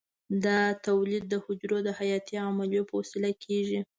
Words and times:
دا 0.45 0.59
تولید 0.85 1.23
د 1.29 1.33
حجرو 1.43 1.77
د 1.83 1.89
حیاتي 1.99 2.35
عملیو 2.47 2.87
په 2.89 2.93
وسیله 2.99 3.31
کېږي. 3.43 3.79